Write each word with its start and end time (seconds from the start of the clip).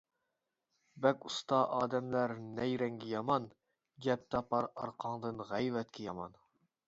بەك 1.05 1.25
ئۇستا 1.29 1.59
ئادەملەر 1.79 2.33
نەيرەڭگە 2.45 3.11
يامان، 3.11 3.45
گەپ 4.07 4.25
تاپار 4.37 4.69
ئارقاڭدىن، 4.71 5.47
غەيۋەتكە 5.53 6.07
يامان. 6.09 6.35